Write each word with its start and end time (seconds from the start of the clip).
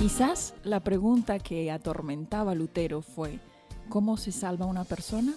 Quizás 0.00 0.54
la 0.64 0.80
pregunta 0.80 1.38
que 1.38 1.70
atormentaba 1.70 2.52
a 2.52 2.54
Lutero 2.54 3.02
fue, 3.02 3.38
¿cómo 3.90 4.16
se 4.16 4.32
salva 4.32 4.64
una 4.64 4.84
persona? 4.84 5.34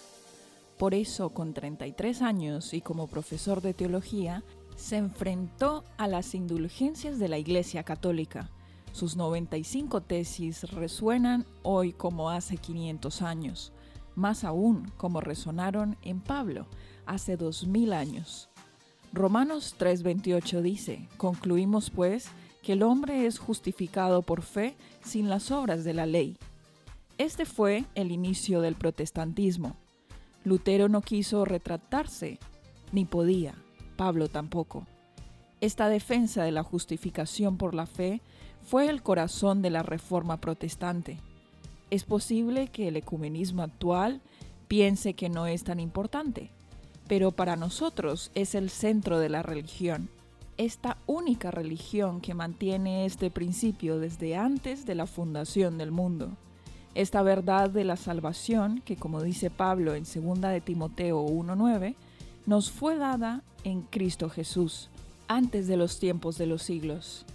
Por 0.78 0.94
eso, 0.94 1.32
con 1.32 1.54
33 1.54 2.22
años 2.22 2.74
y 2.74 2.80
como 2.80 3.08
profesor 3.08 3.62
de 3.62 3.74
teología, 3.74 4.42
se 4.78 4.96
enfrentó 4.96 5.84
a 5.98 6.08
las 6.08 6.34
indulgencias 6.34 7.20
de 7.20 7.28
la 7.28 7.38
Iglesia 7.38 7.84
Católica. 7.84 8.52
Sus 8.94 9.18
95 9.18 10.00
tesis 10.00 10.64
resuenan 10.72 11.46
hoy 11.64 11.92
como 11.92 12.30
hace 12.30 12.56
500 12.56 13.22
años, 13.22 13.74
más 14.16 14.46
aún 14.46 14.90
como 14.96 15.20
resonaron 15.20 15.98
en 16.04 16.22
Pablo 16.22 16.68
hace 17.06 17.36
2000 17.36 17.92
años. 17.92 18.50
Romanos 19.12 19.76
3:28 19.78 20.62
dice, 20.62 21.10
concluimos 21.18 21.90
pues 21.90 22.30
que 22.64 22.74
el 22.74 22.82
hombre 22.82 23.28
es 23.28 23.38
justificado 23.38 24.22
por 24.22 24.42
fe 24.42 24.76
sin 25.04 25.30
las 25.30 25.52
obras 25.52 25.84
de 25.84 25.94
la 25.94 26.06
ley. 26.06 26.38
Este 27.18 27.46
fue 27.46 27.84
el 27.94 28.12
inicio 28.12 28.62
del 28.62 28.76
protestantismo. 28.76 29.76
Lutero 30.46 30.90
no 30.90 31.02
quiso 31.02 31.46
retratarse, 31.46 32.40
ni 32.92 33.06
podía, 33.06 33.54
Pablo 33.98 34.30
tampoco. 34.30 34.88
Esta 35.62 35.90
defensa 35.90 36.44
de 36.44 36.52
la 36.52 36.64
justificación 36.64 37.58
por 37.58 37.76
la 37.76 37.86
fe 37.86 38.22
fue 38.64 38.90
el 38.90 39.04
corazón 39.04 39.62
de 39.62 39.70
la 39.70 39.84
reforma 39.84 40.38
protestante. 40.38 41.20
Es 41.90 42.06
posible 42.06 42.70
que 42.70 42.88
el 42.88 42.96
ecumenismo 42.96 43.62
actual 43.62 44.22
piense 44.68 45.14
que 45.14 45.30
no 45.30 45.48
es 45.48 45.66
tan 45.66 45.80
importante, 45.80 46.50
pero 47.08 47.32
para 47.32 47.58
nosotros 47.58 48.32
es 48.36 48.56
el 48.56 48.70
centro 48.70 49.20
de 49.20 49.30
la 49.30 49.44
religión 49.44 50.10
esta 50.58 50.98
única 51.08 51.52
religión 51.52 52.22
que 52.22 52.34
mantiene 52.34 53.06
este 53.06 53.32
principio 53.32 54.00
desde 54.00 54.36
antes 54.36 54.86
de 54.86 54.96
la 54.96 55.08
fundación 55.08 55.78
del 55.78 55.92
mundo. 55.92 56.30
Esta 56.96 57.24
verdad 57.24 57.70
de 57.70 57.84
la 57.84 57.98
salvación, 57.98 58.82
que 58.86 58.96
como 58.96 59.24
dice 59.24 59.50
Pablo 59.50 59.96
en 59.96 60.04
2 60.04 60.42
de 60.42 60.62
Timoteo 60.62 61.26
1.9, 61.26 61.96
nos 62.46 62.70
fue 62.70 62.98
dada 62.98 63.42
en 63.64 63.82
Cristo 63.82 64.30
Jesús, 64.30 64.90
antes 65.28 65.68
de 65.68 65.78
los 65.78 66.00
tiempos 66.00 66.38
de 66.38 66.46
los 66.46 66.62
siglos. 66.62 67.26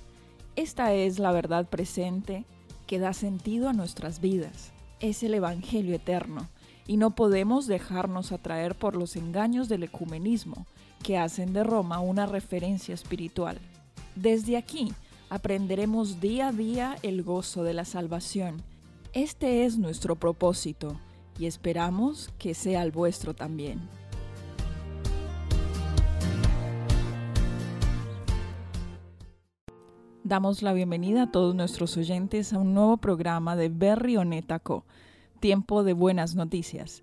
Esta 0.54 0.92
es 0.92 1.18
la 1.18 1.32
verdad 1.32 1.66
presente 1.66 2.44
que 2.86 2.98
da 2.98 3.12
sentido 3.12 3.68
a 3.68 3.72
nuestras 3.72 4.20
vidas. 4.20 4.72
Es 5.00 5.22
el 5.22 5.34
Evangelio 5.34 5.94
eterno, 5.94 6.48
y 6.86 6.96
no 6.96 7.14
podemos 7.14 7.66
dejarnos 7.66 8.32
atraer 8.32 8.74
por 8.74 8.96
los 8.96 9.16
engaños 9.16 9.68
del 9.68 9.82
ecumenismo, 9.82 10.66
que 11.02 11.18
hacen 11.18 11.52
de 11.52 11.64
Roma 11.64 12.00
una 12.00 12.26
referencia 12.26 12.94
espiritual. 12.94 13.58
Desde 14.14 14.56
aquí 14.56 14.92
aprenderemos 15.30 16.20
día 16.20 16.48
a 16.48 16.52
día 16.52 16.96
el 17.02 17.22
gozo 17.22 17.62
de 17.62 17.74
la 17.74 17.84
salvación. 17.84 18.62
Este 19.12 19.64
es 19.64 19.78
nuestro 19.78 20.16
propósito 20.16 20.98
y 21.38 21.46
esperamos 21.46 22.30
que 22.38 22.54
sea 22.54 22.82
el 22.82 22.90
vuestro 22.90 23.34
también. 23.34 23.80
Damos 30.28 30.60
la 30.60 30.74
bienvenida 30.74 31.22
a 31.22 31.30
todos 31.30 31.54
nuestros 31.54 31.96
oyentes 31.96 32.52
a 32.52 32.58
un 32.58 32.74
nuevo 32.74 32.98
programa 32.98 33.56
de 33.56 33.70
Berrionetaco, 33.70 34.84
Tiempo 35.40 35.84
de 35.84 35.94
Buenas 35.94 36.34
Noticias. 36.34 37.02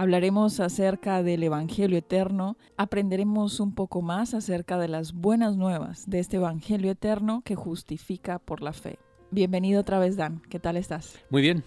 Hablaremos 0.00 0.60
acerca 0.60 1.22
del 1.22 1.42
Evangelio 1.42 1.98
eterno, 1.98 2.56
aprenderemos 2.78 3.60
un 3.60 3.74
poco 3.74 4.00
más 4.00 4.32
acerca 4.32 4.78
de 4.78 4.88
las 4.88 5.12
buenas 5.12 5.58
nuevas 5.58 6.08
de 6.08 6.20
este 6.20 6.38
Evangelio 6.38 6.92
eterno 6.92 7.42
que 7.44 7.54
justifica 7.54 8.38
por 8.38 8.62
la 8.62 8.72
fe. 8.72 8.98
Bienvenido 9.30 9.82
otra 9.82 9.98
vez, 9.98 10.16
Dan. 10.16 10.40
¿Qué 10.48 10.58
tal 10.58 10.78
estás? 10.78 11.18
Muy 11.28 11.42
bien. 11.42 11.62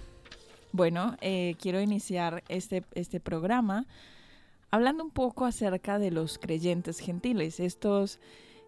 Bueno, 0.72 1.16
eh, 1.22 1.54
quiero 1.62 1.80
iniciar 1.80 2.44
este, 2.50 2.84
este 2.96 3.20
programa 3.20 3.86
hablando 4.72 5.04
un 5.04 5.12
poco 5.12 5.46
acerca 5.46 6.00
de 6.00 6.10
los 6.10 6.40
creyentes 6.40 6.98
gentiles, 6.98 7.60
estos, 7.60 8.20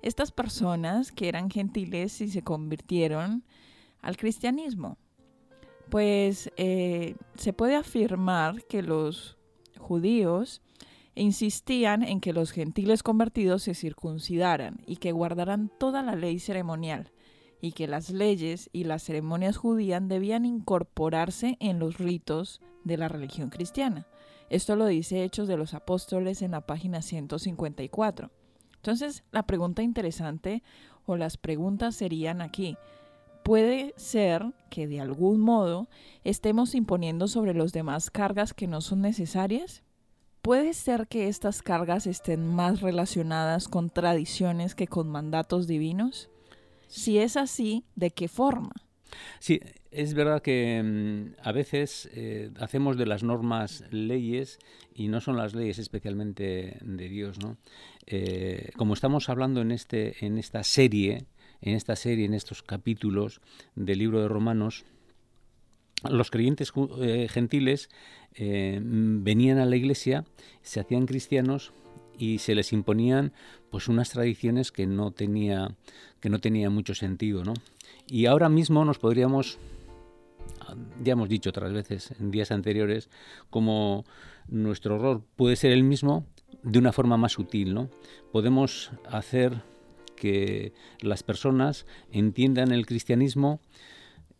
estas 0.04 0.31
personas 0.31 1.12
que 1.12 1.28
eran 1.28 1.50
gentiles 1.50 2.22
y 2.22 2.28
se 2.28 2.44
convirtieron 2.44 3.44
al 4.04 4.16
cristianismo. 4.16 5.00
Pues 5.90 6.52
eh, 6.56 7.16
se 7.34 7.52
puede 7.52 7.75
afirmar 7.75 8.64
que 8.66 8.84
los 8.84 9.34
judíos 9.85 10.62
insistían 11.16 12.03
en 12.03 12.19
que 12.19 12.34
los 12.34 12.51
gentiles 12.51 13.03
convertidos 13.03 13.63
se 13.63 13.73
circuncidaran 13.73 14.81
y 14.85 14.97
que 14.97 15.13
guardaran 15.13 15.72
toda 15.79 16.01
la 16.01 16.16
ley 16.16 16.40
ceremonial, 16.40 17.12
y 17.62 17.72
que 17.72 17.88
las 17.88 18.09
leyes 18.09 18.69
y 18.74 18.84
las 18.84 19.03
ceremonias 19.03 19.57
judías 19.57 20.06
debían 20.07 20.45
incorporarse 20.45 21.57
en 21.59 21.79
los 21.79 21.97
ritos 21.97 22.62
de 22.84 22.97
la 22.97 23.07
religión 23.07 23.50
cristiana. 23.50 24.07
Esto 24.50 24.75
lo 24.75 24.85
dice 24.85 25.24
Hechos 25.24 25.47
de 25.47 25.57
los 25.57 25.74
Apóstoles 25.74 26.41
en 26.41 26.51
la 26.51 26.62
página 26.62 27.01
154. 27.01 28.29
Entonces, 28.75 29.24
la 29.31 29.44
pregunta 29.44 29.81
interesante 29.81 30.62
o 31.06 31.16
las 31.16 31.38
preguntas 31.38 31.95
serían 31.95 32.41
aquí, 32.41 32.78
puede 33.44 33.94
ser 33.95 34.53
que 34.75 34.88
de 34.88 35.00
algún 35.00 35.40
modo 35.40 35.88
estemos 36.25 36.75
imponiendo 36.75 37.30
sobre 37.30 37.53
los 37.53 37.72
demás 37.72 38.12
cargas 38.12 38.53
que 38.53 38.68
no 38.68 38.81
son 38.81 39.00
necesarias. 39.00 39.84
Puede 40.41 40.74
ser 40.74 41.08
que 41.08 41.30
estas 41.30 41.62
cargas 41.62 42.06
estén 42.08 42.46
más 42.46 42.81
relacionadas 42.81 43.69
con 43.69 43.90
tradiciones 43.90 44.75
que 44.75 44.88
con 44.88 45.08
mandatos 45.08 45.66
divinos. 45.66 46.30
Si 46.90 47.19
es 47.19 47.38
así, 47.38 47.86
¿de 47.96 48.12
qué 48.12 48.28
forma? 48.28 48.74
Sí, 49.40 49.62
es 49.91 50.13
verdad 50.13 50.41
que 50.41 50.84
mm, 50.84 51.40
a 51.42 51.53
veces 51.53 52.09
eh, 52.13 52.52
hacemos 52.59 52.97
de 52.97 53.06
las 53.06 53.24
normas 53.24 53.86
leyes 53.92 54.59
y 54.94 55.07
no 55.07 55.22
son 55.22 55.38
las 55.38 55.56
leyes 55.56 55.80
especialmente 55.80 56.80
de 56.81 57.07
Dios, 57.07 57.40
¿no? 57.42 57.56
Eh, 58.07 58.72
como 58.75 58.94
estamos 58.94 59.30
hablando 59.30 59.62
en 59.62 59.72
este 59.72 60.25
en 60.25 60.38
esta 60.38 60.66
serie 60.66 61.28
en 61.62 61.76
esta 61.76 61.96
serie, 61.96 62.26
en 62.26 62.34
estos 62.34 62.64
capítulos 62.64 63.42
del 63.76 64.00
libro 64.00 64.22
de 64.22 64.28
Romanos, 64.28 64.86
los 66.10 66.30
creyentes 66.30 66.72
eh, 67.00 67.28
gentiles 67.30 67.90
eh, 68.36 68.80
venían 68.82 69.58
a 69.58 69.66
la 69.66 69.76
iglesia, 69.76 70.26
se 70.62 70.80
hacían 70.80 71.06
cristianos 71.06 71.72
y 72.18 72.40
se 72.40 72.56
les 72.56 72.74
imponían 72.74 73.34
pues 73.70 73.88
unas 73.88 74.10
tradiciones 74.10 74.72
que 74.72 74.88
no 74.88 75.12
tenía 75.12 75.76
que 76.20 76.30
no 76.30 76.40
tenía 76.40 76.70
mucho 76.70 76.96
sentido, 76.96 77.44
¿no? 77.44 77.54
Y 78.08 78.26
ahora 78.26 78.50
mismo 78.50 78.86
nos 78.86 79.00
podríamos 79.00 79.60
ya 81.04 81.14
hemos 81.14 81.30
dicho 81.30 81.50
otras 81.50 81.74
veces 81.74 82.14
en 82.20 82.32
días 82.32 82.52
anteriores 82.52 83.10
como 83.50 84.06
nuestro 84.48 84.96
error 84.96 85.24
puede 85.36 85.56
ser 85.56 85.72
el 85.72 85.84
mismo 85.84 86.26
de 86.64 86.80
una 86.80 86.92
forma 86.92 87.18
más 87.18 87.34
sutil, 87.34 87.74
¿no? 87.74 87.90
Podemos 88.32 88.92
hacer 89.10 89.62
que 90.16 90.74
las 91.02 91.24
personas 91.24 91.86
entiendan 92.12 92.72
el 92.72 92.86
cristianismo 92.86 93.59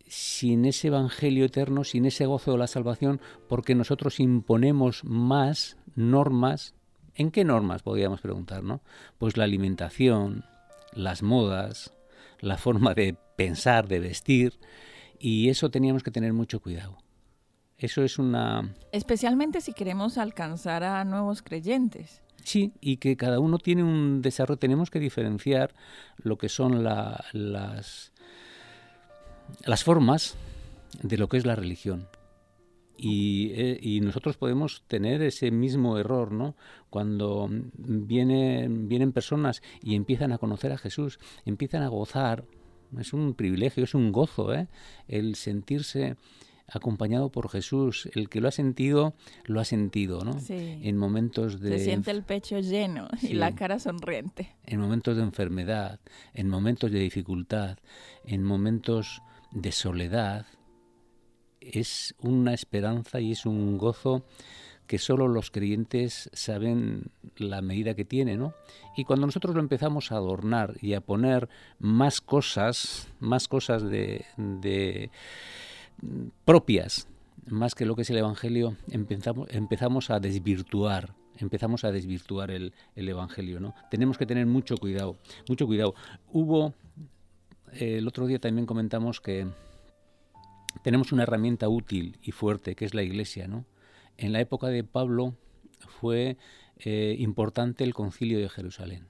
sin 0.08 0.66
ese 0.66 0.88
evangelio 0.88 1.46
eterno, 1.46 1.84
sin 1.84 2.06
ese 2.06 2.25
gozo 2.25 2.52
de 2.52 2.58
la 2.58 2.68
salvación, 2.68 3.22
porque 3.47 3.75
nosotros 3.75 4.19
imponemos 4.19 5.03
más 5.03 5.78
normas. 5.96 6.75
¿En 7.16 7.31
qué 7.31 7.44
normas 7.44 7.81
podríamos 7.81 8.22
preguntar, 8.22 8.64
no? 8.64 8.81
Pues 9.18 9.38
la 9.38 9.46
alimentación, 9.46 10.46
las 10.94 11.24
modas, 11.24 11.94
la 12.40 12.58
forma 12.58 12.94
de 12.94 13.16
pensar, 13.35 13.88
de 13.88 14.00
vestir, 14.00 14.59
y 15.19 15.50
eso 15.50 15.69
teníamos 15.69 16.03
que 16.03 16.12
tener 16.12 16.34
mucho 16.34 16.59
cuidado. 16.62 16.97
Eso 17.78 18.03
es 18.03 18.19
una... 18.19 18.74
Especialmente 18.91 19.59
si 19.62 19.74
queremos 19.74 20.18
alcanzar 20.18 20.84
a 20.84 21.03
nuevos 21.03 21.41
creyentes. 21.41 22.22
Sí, 22.46 22.74
y 22.80 22.97
que 22.97 23.18
cada 23.18 23.40
uno 23.40 23.58
tiene 23.58 23.84
un 23.84 24.22
desarrollo. 24.22 24.59
Tenemos 24.59 24.92
que 24.92 25.00
diferenciar 25.00 25.74
lo 26.18 26.38
que 26.38 26.47
son 26.47 26.84
las, 26.84 27.34
las 27.34 28.12
formas 29.84 30.36
de 31.02 31.18
lo 31.18 31.28
que 31.28 31.38
es 31.38 31.46
la 31.47 31.56
religión. 31.56 32.08
Y, 32.97 33.52
eh, 33.56 33.80
y, 33.82 34.00
nosotros 34.02 34.38
podemos 34.38 34.84
tener 34.88 35.24
ese 35.24 35.50
mismo 35.50 35.97
error, 35.97 36.32
¿no? 36.32 36.56
Cuando 36.92 37.50
vienen, 37.50 38.88
vienen 38.88 39.12
personas 39.12 39.64
y 39.82 39.96
empiezan 39.96 40.32
a 40.32 40.38
conocer 40.38 40.72
a 40.72 40.78
Jesús, 40.78 41.18
empiezan 41.46 41.82
a 41.82 41.88
gozar, 41.88 42.46
es 43.00 43.12
un 43.12 43.34
privilegio, 43.34 43.84
es 43.84 43.96
un 43.96 44.12
gozo, 44.12 44.53
¿eh? 44.53 44.68
El 45.08 45.34
sentirse 45.34 46.16
acompañado 46.67 47.29
por 47.29 47.50
Jesús. 47.50 48.09
El 48.14 48.29
que 48.29 48.41
lo 48.41 48.47
ha 48.47 48.52
sentido, 48.52 49.14
lo 49.46 49.59
ha 49.59 49.66
sentido, 49.66 50.23
¿no? 50.23 50.40
Sí. 50.40 50.79
En 50.84 50.97
momentos 50.97 51.59
de... 51.59 51.78
Se 51.78 51.85
siente 51.85 52.12
el 52.12 52.23
pecho 52.23 52.59
lleno 52.59 53.08
y 53.22 53.34
la 53.34 53.53
cara 53.56 53.79
sonriente. 53.79 54.56
En 54.64 54.79
momentos 54.79 55.16
de 55.16 55.23
enfermedad, 55.23 56.00
en 56.34 56.50
momentos 56.50 56.91
de 56.91 57.00
dificultad, 57.00 57.78
en 58.23 58.44
momentos 58.44 59.22
de 59.52 59.72
soledad. 59.72 60.46
Es 61.62 62.16
una 62.20 62.53
esperanza 62.53 63.20
y 63.22 63.32
es 63.32 63.46
un 63.46 63.78
gozo 63.78 64.26
que 64.88 65.00
solo 65.00 65.28
los 65.28 65.50
creyentes 65.50 66.29
saben 66.34 67.11
la 67.38 67.61
medida 67.61 67.96
que 67.96 68.06
tiene, 68.06 68.38
¿no? 68.38 68.53
Y 68.96 69.03
cuando 69.03 69.26
nosotros 69.26 69.56
lo 69.56 69.61
empezamos 69.61 70.11
a 70.11 70.18
adornar 70.18 70.76
y 70.82 70.94
a 70.94 71.02
poner 71.02 71.50
más 71.79 72.22
cosas, 72.22 73.08
más 73.20 73.47
cosas 73.47 73.84
de, 73.84 74.26
de 74.38 75.09
propias, 76.46 77.08
más 77.47 77.76
que 77.76 77.86
lo 77.86 77.96
que 77.96 78.03
es 78.03 78.09
el 78.09 78.18
Evangelio, 78.18 78.76
empezamos, 78.90 79.47
empezamos 79.52 80.09
a 80.09 80.20
desvirtuar 80.20 81.14
empezamos 81.38 81.84
a 81.84 81.92
desvirtuar 81.92 82.52
el, 82.52 82.74
el, 82.96 83.09
Evangelio. 83.09 83.59
¿no? 83.59 83.76
Tenemos 83.90 84.18
que 84.18 84.26
tener 84.26 84.46
mucho 84.46 84.78
cuidado, 84.78 85.18
mucho 85.50 85.66
cuidado. 85.68 85.96
Hubo, 86.32 86.74
eh, 87.74 87.97
el 87.97 88.08
otro 88.08 88.28
día 88.28 88.40
también 88.40 88.66
comentamos 88.66 89.22
que 89.22 89.47
tenemos 90.84 91.12
una 91.12 91.24
herramienta 91.24 91.70
útil 91.70 92.18
y 92.22 92.32
fuerte, 92.32 92.76
que 92.76 92.86
es 92.86 92.94
la 92.94 93.03
Iglesia. 93.03 93.47
¿no? 93.47 93.66
En 94.18 94.34
la 94.34 94.40
época 94.40 94.68
de 94.68 94.84
Pablo 94.84 95.36
fue 95.80 96.38
eh, 96.80 97.16
importante 97.20 97.84
el 97.84 97.94
concilio 97.94 98.40
de 98.40 98.50
Jerusalén. 98.50 99.08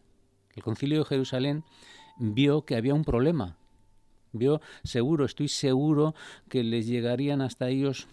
El 0.56 0.64
concilio 0.64 1.00
de 1.00 1.06
Jerusalén 1.06 1.64
vio 2.18 2.66
que 2.66 2.76
había 2.76 2.94
un 2.94 3.04
problema. 3.04 3.58
Vio 4.38 4.62
seguro, 4.84 5.24
estoy 5.24 5.48
seguro 5.48 6.14
que 6.50 6.64
les 6.64 6.88
llegarían 6.88 7.42
hasta 7.42 7.70
ellos 7.70 8.08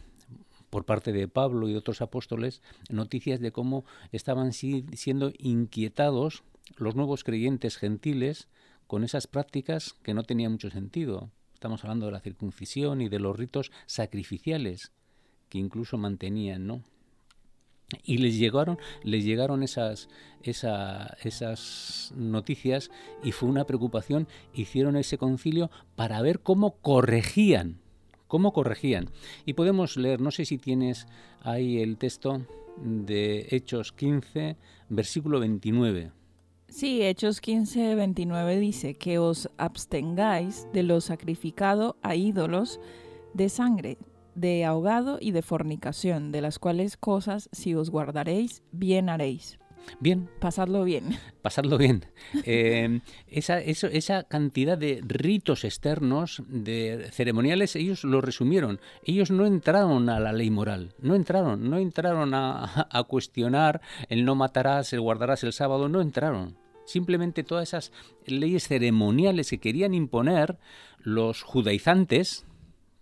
por 0.71 0.85
parte 0.85 1.13
de 1.13 1.27
Pablo 1.27 1.69
y 1.69 1.75
otros 1.75 2.01
apóstoles 2.01 2.63
noticias 2.89 3.41
de 3.41 3.51
cómo 3.51 3.85
estaban 4.13 4.53
siendo 4.53 5.33
inquietados 5.37 6.45
los 6.77 6.95
nuevos 6.95 7.25
creyentes 7.25 7.77
gentiles 7.77 8.49
con 8.87 9.05
esas 9.05 9.27
prácticas 9.27 9.95
que 10.03 10.15
no 10.15 10.23
tenían 10.23 10.53
mucho 10.53 10.71
sentido. 10.71 11.31
Estamos 11.55 11.83
hablando 11.83 12.07
de 12.07 12.13
la 12.13 12.21
circuncisión 12.21 13.01
y 13.01 13.09
de 13.09 13.19
los 13.19 13.37
ritos 13.37 13.73
sacrificiales 13.87 14.93
que 15.49 15.59
incluso 15.59 15.99
mantenían, 15.99 16.67
¿no? 16.67 16.85
Y 18.05 18.19
les 18.19 18.39
llegaron, 18.39 18.79
les 19.03 19.25
llegaron 19.25 19.62
esas, 19.62 20.09
esas 20.43 22.12
noticias 22.17 22.91
y 23.23 23.33
fue 23.33 23.49
una 23.49 23.65
preocupación. 23.65 24.29
Hicieron 24.55 24.97
ese 24.97 25.19
concilio 25.19 25.71
para 25.97 26.21
ver 26.23 26.41
cómo 26.41 26.73
corregían, 26.81 27.79
cómo 28.29 28.53
corregían. 28.53 29.11
Y 29.47 29.55
podemos 29.55 29.97
leer, 29.97 30.21
no 30.21 30.31
sé 30.31 30.44
si 30.44 30.59
tienes 30.59 31.06
ahí 31.43 31.81
el 31.81 31.97
texto 31.97 32.47
de 32.77 33.47
Hechos 33.50 33.93
15, 33.93 34.56
versículo 34.88 35.41
29. 35.41 36.11
Sí, 36.69 37.03
Hechos 37.03 37.43
15, 37.43 37.95
29 37.95 38.59
dice 38.59 38.95
que 38.95 39.19
os 39.19 39.50
abstengáis 39.59 40.67
de 40.73 40.83
lo 40.83 41.03
sacrificado 41.03 41.97
a 42.00 42.15
ídolos 42.17 42.81
de 43.35 43.50
sangre, 43.50 43.99
de 44.34 44.64
ahogado 44.64 45.19
y 45.20 45.32
de 45.32 45.43
fornicación, 45.43 46.32
de 46.32 46.40
las 46.40 46.58
cuales 46.58 46.96
cosas 46.96 47.49
si 47.52 47.75
os 47.75 47.90
guardaréis, 47.90 48.62
bien 48.73 49.08
haréis. 49.08 49.58
Bien. 50.00 50.29
Pasadlo 50.40 50.84
bien. 50.84 51.19
Pasadlo 51.43 51.79
bien. 51.79 52.06
Eh, 52.44 53.00
esa, 53.29 53.61
esa 53.61 54.23
cantidad 54.25 54.79
de 54.79 55.00
ritos 55.05 55.64
externos, 55.64 56.43
de 56.49 57.08
ceremoniales, 57.12 57.76
ellos 57.76 58.05
lo 58.05 58.20
resumieron. 58.20 58.81
Ellos 59.05 59.31
no 59.31 59.44
entraron 59.46 60.08
a 60.08 60.19
la 60.19 60.32
ley 60.32 60.50
moral, 60.50 60.94
no 60.99 61.14
entraron, 61.14 61.69
no 61.69 61.78
entraron 61.78 62.32
a, 62.35 62.88
a 62.90 63.02
cuestionar 63.05 63.81
el 64.08 64.25
no 64.25 64.35
matarás, 64.35 64.93
el 64.93 65.00
guardarás 65.00 65.44
el 65.44 65.52
sábado, 65.52 65.88
no 65.88 66.00
entraron. 66.00 66.56
Simplemente 66.87 67.44
todas 67.44 67.69
esas 67.69 67.93
leyes 68.25 68.67
ceremoniales 68.67 69.50
que 69.50 69.61
querían 69.61 69.94
imponer 69.94 70.58
los 70.99 71.43
judaizantes, 71.43 72.46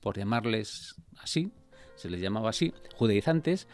por 0.01 0.19
llamarles 0.19 0.97
así, 1.23 1.51
se 1.97 2.11
les 2.11 2.21
llamaba 2.21 2.51
así, 2.51 2.73
judaizantes, 2.97 3.69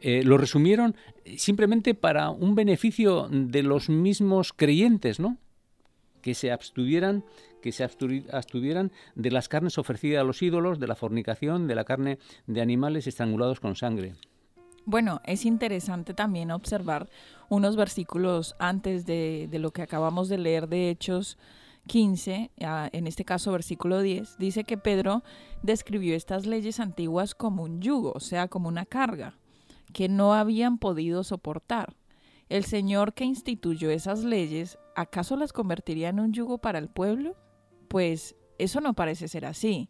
eh, 0.00 0.22
lo 0.22 0.38
resumieron 0.38 0.96
simplemente 1.36 1.94
para 1.94 2.30
un 2.30 2.54
beneficio 2.54 3.28
de 3.30 3.62
los 3.62 3.88
mismos 3.88 4.52
creyentes, 4.52 5.18
¿no? 5.18 5.38
Que 6.22 6.34
se 6.34 6.52
abstuvieran, 6.52 7.24
que 7.62 7.72
se 7.72 7.84
abstuvieran 7.84 8.92
de 9.14 9.30
las 9.30 9.48
carnes 9.48 9.78
ofrecidas 9.78 10.20
a 10.20 10.24
los 10.24 10.42
ídolos, 10.42 10.78
de 10.78 10.86
la 10.86 10.94
fornicación, 10.94 11.66
de 11.66 11.74
la 11.74 11.84
carne 11.84 12.18
de 12.46 12.60
animales 12.60 13.06
estrangulados 13.06 13.60
con 13.60 13.76
sangre. 13.76 14.14
Bueno, 14.86 15.20
es 15.24 15.46
interesante 15.46 16.12
también 16.12 16.50
observar 16.50 17.08
unos 17.48 17.74
versículos 17.74 18.54
antes 18.58 19.06
de, 19.06 19.48
de 19.50 19.58
lo 19.58 19.72
que 19.72 19.82
acabamos 19.82 20.28
de 20.28 20.38
leer 20.38 20.68
de 20.68 20.90
Hechos 20.90 21.38
15, 21.86 22.50
en 22.56 23.06
este 23.06 23.24
caso 23.24 23.52
versículo 23.52 24.00
10, 24.00 24.38
dice 24.38 24.64
que 24.64 24.78
Pedro 24.78 25.22
describió 25.62 26.16
estas 26.16 26.46
leyes 26.46 26.80
antiguas 26.80 27.34
como 27.34 27.62
un 27.62 27.80
yugo, 27.80 28.12
o 28.14 28.20
sea, 28.20 28.48
como 28.48 28.68
una 28.68 28.86
carga 28.86 29.38
que 29.92 30.08
no 30.08 30.34
habían 30.34 30.78
podido 30.78 31.22
soportar. 31.24 31.94
El 32.48 32.64
Señor 32.64 33.14
que 33.14 33.24
instituyó 33.24 33.90
esas 33.90 34.24
leyes, 34.24 34.78
¿acaso 34.96 35.36
las 35.36 35.52
convertiría 35.52 36.08
en 36.08 36.20
un 36.20 36.32
yugo 36.32 36.58
para 36.58 36.78
el 36.78 36.88
pueblo? 36.88 37.36
Pues 37.88 38.34
eso 38.58 38.80
no 38.80 38.94
parece 38.94 39.28
ser 39.28 39.46
así, 39.46 39.88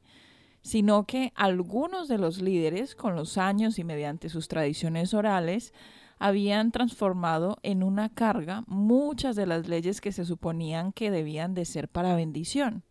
sino 0.62 1.06
que 1.06 1.32
algunos 1.34 2.08
de 2.08 2.18
los 2.18 2.40
líderes, 2.40 2.94
con 2.94 3.16
los 3.16 3.38
años 3.38 3.78
y 3.78 3.84
mediante 3.84 4.28
sus 4.28 4.48
tradiciones 4.48 5.14
orales, 5.14 5.72
habían 6.18 6.72
transformado 6.72 7.58
en 7.62 7.82
una 7.82 8.08
carga 8.08 8.64
muchas 8.66 9.36
de 9.36 9.46
las 9.46 9.68
leyes 9.68 10.00
que 10.00 10.12
se 10.12 10.24
suponían 10.24 10.92
que 10.92 11.10
debían 11.10 11.54
de 11.54 11.64
ser 11.64 11.88
para 11.88 12.14
bendición. 12.14 12.82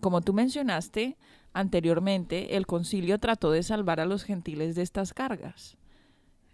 Como 0.00 0.20
tú 0.20 0.32
mencionaste 0.32 1.16
anteriormente, 1.52 2.56
el 2.56 2.66
concilio 2.66 3.18
trató 3.18 3.50
de 3.50 3.62
salvar 3.62 4.00
a 4.00 4.06
los 4.06 4.24
gentiles 4.24 4.74
de 4.74 4.82
estas 4.82 5.14
cargas 5.14 5.76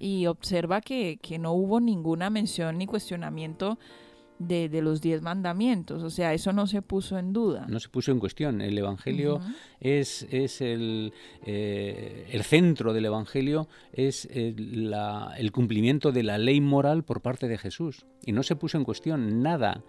y 0.03 0.26
observa 0.26 0.81
que, 0.81 1.19
no 1.38 1.53
hubo 1.53 1.81
ninguna 1.81 2.29
mención 2.29 2.79
ni 2.79 2.87
cuestionamiento 2.87 3.79
de, 4.38 4.82
los 4.82 5.00
diez 5.00 5.23
mandamientos. 5.23 6.02
O 6.02 6.11
sea, 6.11 6.34
eso 6.34 6.52
no 6.52 6.67
se 6.67 6.82
puso 6.82 7.19
en 7.19 7.32
duda. 7.32 7.67
No 7.69 7.81
se 7.81 7.88
puso 7.88 8.12
en 8.12 8.19
cuestión. 8.19 8.61
El 8.61 8.76
Evangelio 8.76 9.40
es, 9.81 10.26
es 10.31 10.61
el, 10.61 11.12
eh, 11.44 12.29
el 12.31 12.43
centro 12.43 12.93
del 12.93 13.06
Evangelio, 13.06 13.69
es 13.93 14.26
el, 14.32 14.94
el 15.37 15.52
cumplimiento 15.52 16.12
de 16.12 16.23
la 16.23 16.38
ley 16.38 16.61
moral 16.61 17.05
por 17.05 17.20
parte 17.20 17.49
de 17.49 17.58
Jesús. 17.58 18.06
Y 18.25 18.32
no 18.32 18.43
se 18.43 18.56
puso 18.56 18.79
en 18.79 18.84
cuestión 18.84 19.43
nada 19.43 19.82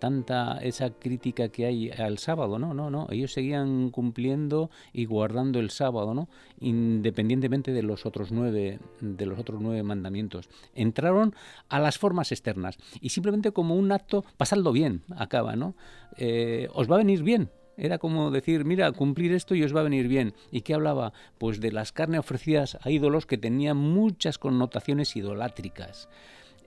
tanta 0.00 0.58
esa 0.62 0.90
crítica 0.90 1.50
que 1.50 1.66
hay 1.66 1.90
al 1.90 2.18
sábado, 2.18 2.58
no, 2.58 2.74
no, 2.74 2.90
no, 2.90 3.06
ellos 3.10 3.32
seguían 3.32 3.90
cumpliendo 3.90 4.70
y 4.92 5.04
guardando 5.04 5.60
el 5.60 5.70
sábado, 5.70 6.14
¿no? 6.14 6.28
Independientemente 6.58 7.72
de 7.72 7.84
los 7.84 8.06
otros 8.06 8.32
nueve, 8.32 8.80
de 9.00 9.26
los 9.26 9.38
otros 9.38 9.60
nueve 9.60 9.84
mandamientos. 9.84 10.48
Entraron 10.74 11.34
a 11.68 11.78
las 11.78 11.98
formas 11.98 12.32
externas 12.32 12.78
y 13.00 13.10
simplemente 13.10 13.52
como 13.52 13.76
un 13.76 13.92
acto, 13.92 14.24
pasadlo 14.36 14.72
bien, 14.72 15.02
acaba, 15.16 15.54
¿no? 15.54 15.76
Eh, 16.16 16.68
os 16.72 16.90
va 16.90 16.96
a 16.96 16.98
venir 16.98 17.22
bien, 17.22 17.50
era 17.76 17.98
como 17.98 18.30
decir, 18.30 18.64
mira, 18.64 18.90
cumplir 18.92 19.32
esto 19.32 19.54
y 19.54 19.62
os 19.62 19.74
va 19.74 19.80
a 19.80 19.84
venir 19.84 20.08
bien. 20.08 20.34
¿Y 20.50 20.62
qué 20.62 20.74
hablaba? 20.74 21.12
Pues 21.38 21.60
de 21.60 21.72
las 21.72 21.92
carnes 21.92 22.20
ofrecidas 22.20 22.78
a 22.82 22.90
ídolos 22.90 23.26
que 23.26 23.38
tenían 23.38 23.76
muchas 23.76 24.38
connotaciones 24.38 25.14
idolátricas. 25.16 26.08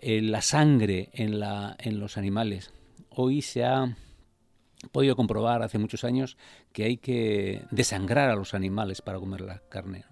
Eh, 0.01 0.21
la 0.21 0.41
sangre 0.41 1.09
en, 1.13 1.39
la, 1.39 1.75
en 1.79 1.99
los 1.99 2.17
animales 2.17 2.73
hoy 3.15 3.41
se 3.41 3.63
ha 3.63 3.95
podido 4.91 5.15
comprobar 5.15 5.61
hace 5.63 5.77
muchos 5.77 6.03
años 6.03 6.37
que 6.71 6.83
hay 6.83 6.97
que 6.97 7.63
desangrar 7.71 8.29
a 8.29 8.35
los 8.35 8.53
animales 8.53 9.01
para 9.01 9.19
comer 9.19 9.41
la 9.41 9.59
carne. 9.69 10.05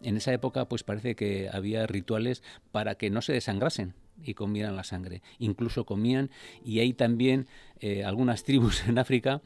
En 0.00 0.16
esa 0.16 0.32
época 0.32 0.68
pues 0.68 0.82
parece 0.82 1.14
que 1.14 1.48
había 1.52 1.86
rituales 1.86 2.42
para 2.70 2.96
que 2.96 3.10
no 3.10 3.22
se 3.22 3.32
desangrasen 3.32 3.94
y 4.22 4.34
comieran 4.34 4.76
la 4.76 4.84
sangre. 4.84 5.22
Incluso 5.38 5.84
comían 5.84 6.30
y 6.64 6.80
hay 6.80 6.92
también 6.92 7.46
eh, 7.80 8.04
algunas 8.04 8.44
tribus 8.44 8.86
en 8.86 8.98
África 8.98 9.42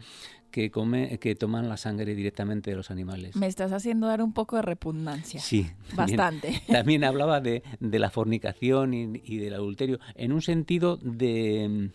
que, 0.51 0.71
come, 0.71 1.19
que 1.19 1.35
toman 1.35 1.69
la 1.69 1.77
sangre 1.77 2.15
directamente 2.15 2.71
de 2.71 2.77
los 2.77 2.91
animales. 2.91 3.37
Me 3.37 3.47
estás 3.47 3.73
haciendo 3.73 4.07
dar 4.07 4.23
un 4.23 4.33
poco 4.33 4.57
de 4.57 4.63
repugnancia. 4.63 5.41
Sí. 5.41 5.71
Bastante. 5.95 6.63
También, 6.69 7.05
hablaba 7.05 7.41
de, 7.41 7.63
la 7.81 8.11
fornicación 8.11 8.95
y, 8.95 9.21
y, 9.25 9.39
del 9.39 9.55
adulterio 9.55 9.99
en 10.15 10.33
un 10.33 10.41
sentido 10.41 10.97
de 10.97 11.91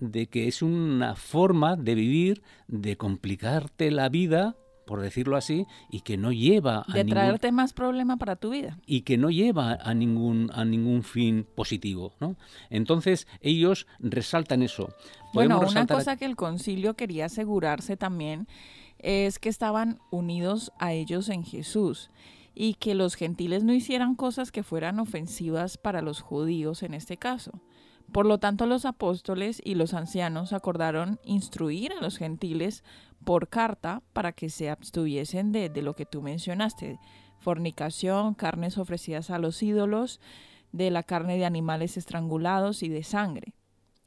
de 0.00 0.26
que 0.26 0.48
es 0.48 0.62
una 0.62 1.14
forma 1.14 1.76
de 1.76 1.94
vivir, 1.94 2.42
de 2.68 2.96
complicarte 2.96 3.90
la 3.90 4.08
vida, 4.08 4.56
por 4.86 5.00
decirlo 5.00 5.36
así, 5.36 5.66
y 5.90 6.00
que 6.00 6.16
no 6.16 6.32
lleva 6.32 6.84
a 6.86 6.92
de 6.92 7.04
traerte 7.04 7.50
más 7.52 7.72
problema 7.72 8.16
para 8.16 8.36
tu 8.36 8.50
vida 8.50 8.78
y 8.86 9.02
que 9.02 9.16
no 9.16 9.30
lleva 9.30 9.78
a 9.82 9.94
ningún 9.94 10.50
a 10.54 10.64
ningún 10.64 11.02
fin 11.02 11.46
positivo, 11.54 12.12
¿no? 12.20 12.36
Entonces 12.70 13.26
ellos 13.40 13.86
resaltan 13.98 14.62
eso. 14.62 14.88
Bueno, 15.32 15.60
una 15.60 15.86
cosa 15.86 16.16
que 16.16 16.24
el 16.24 16.36
concilio 16.36 16.94
quería 16.94 17.26
asegurarse 17.26 17.96
también 17.96 18.46
es 18.98 19.38
que 19.38 19.48
estaban 19.48 19.98
unidos 20.10 20.72
a 20.78 20.92
ellos 20.92 21.28
en 21.28 21.44
Jesús 21.44 22.10
y 22.54 22.74
que 22.74 22.94
los 22.94 23.14
gentiles 23.14 23.64
no 23.64 23.74
hicieran 23.74 24.14
cosas 24.14 24.50
que 24.50 24.62
fueran 24.62 24.98
ofensivas 24.98 25.76
para 25.76 26.00
los 26.00 26.22
judíos 26.22 26.82
en 26.82 26.94
este 26.94 27.18
caso. 27.18 27.60
Por 28.12 28.26
lo 28.26 28.38
tanto, 28.38 28.66
los 28.66 28.84
apóstoles 28.84 29.60
y 29.64 29.74
los 29.74 29.92
ancianos 29.92 30.52
acordaron 30.52 31.18
instruir 31.24 31.92
a 31.92 32.00
los 32.00 32.16
gentiles 32.16 32.84
por 33.24 33.48
carta 33.48 34.02
para 34.12 34.32
que 34.32 34.48
se 34.48 34.70
abstuviesen 34.70 35.52
de, 35.52 35.70
lo 35.82 35.94
que 35.94 36.06
tú 36.06 36.22
mencionaste, 36.22 36.98
fornicación, 37.38 38.34
carnes 38.34 38.78
ofrecidas 38.78 39.30
a 39.30 39.38
los 39.38 39.62
ídolos, 39.62 40.20
de 40.72 40.90
la 40.90 41.02
carne 41.02 41.36
de 41.36 41.46
animales 41.46 41.96
estrangulados 41.96 42.82
y 42.82 42.88
de 42.88 43.02
sangre. 43.02 43.54